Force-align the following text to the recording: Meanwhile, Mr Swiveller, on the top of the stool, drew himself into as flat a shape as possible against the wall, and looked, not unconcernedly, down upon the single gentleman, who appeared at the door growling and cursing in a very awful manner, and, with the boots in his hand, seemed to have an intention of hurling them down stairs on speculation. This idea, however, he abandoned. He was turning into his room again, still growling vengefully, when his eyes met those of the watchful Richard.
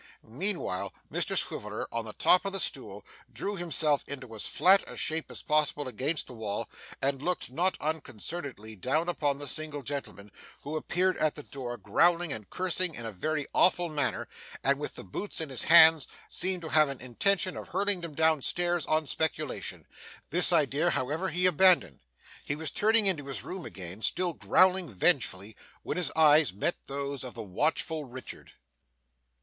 Meanwhile, 0.23 0.95
Mr 1.11 1.37
Swiveller, 1.37 1.85
on 1.91 2.05
the 2.05 2.13
top 2.13 2.43
of 2.43 2.53
the 2.53 2.59
stool, 2.59 3.05
drew 3.31 3.55
himself 3.55 4.03
into 4.07 4.33
as 4.33 4.47
flat 4.47 4.83
a 4.87 4.97
shape 4.97 5.29
as 5.29 5.43
possible 5.43 5.87
against 5.87 6.25
the 6.25 6.33
wall, 6.33 6.67
and 7.03 7.21
looked, 7.21 7.51
not 7.51 7.77
unconcernedly, 7.79 8.75
down 8.75 9.07
upon 9.07 9.37
the 9.37 9.47
single 9.47 9.83
gentleman, 9.83 10.31
who 10.63 10.75
appeared 10.75 11.17
at 11.17 11.35
the 11.35 11.43
door 11.43 11.77
growling 11.77 12.33
and 12.33 12.49
cursing 12.49 12.95
in 12.95 13.05
a 13.05 13.11
very 13.11 13.45
awful 13.53 13.89
manner, 13.89 14.27
and, 14.63 14.79
with 14.79 14.95
the 14.95 15.03
boots 15.03 15.39
in 15.39 15.49
his 15.49 15.65
hand, 15.65 16.07
seemed 16.27 16.63
to 16.63 16.69
have 16.69 16.89
an 16.89 16.99
intention 16.99 17.55
of 17.55 17.67
hurling 17.67 18.01
them 18.01 18.15
down 18.15 18.41
stairs 18.41 18.87
on 18.87 19.05
speculation. 19.05 19.85
This 20.31 20.51
idea, 20.51 20.89
however, 20.89 21.29
he 21.29 21.45
abandoned. 21.45 21.99
He 22.43 22.55
was 22.55 22.71
turning 22.71 23.05
into 23.05 23.27
his 23.27 23.43
room 23.43 23.65
again, 23.67 24.01
still 24.01 24.33
growling 24.33 24.91
vengefully, 24.91 25.55
when 25.83 25.97
his 25.97 26.11
eyes 26.15 26.51
met 26.51 26.77
those 26.87 27.23
of 27.23 27.35
the 27.35 27.43
watchful 27.43 28.05
Richard. 28.05 28.53